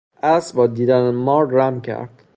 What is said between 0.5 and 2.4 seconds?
با دیدن مار رم کرد.